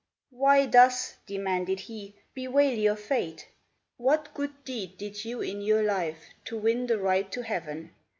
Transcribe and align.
"Why 0.31 0.65
thus," 0.65 1.17
demanded 1.27 1.81
he," 1.81 2.15
bewail 2.33 2.71
your 2.75 2.95
fate? 2.95 3.47
What 3.97 4.33
good 4.33 4.63
deed 4.65 4.97
did 4.97 5.23
you 5.23 5.41
in 5.43 5.61
your 5.61 5.83
life 5.83 6.25
to 6.45 6.57
win 6.57 6.87
The 6.87 6.97
right 6.97 7.31
to 7.31 7.43
Heaven 7.43 7.93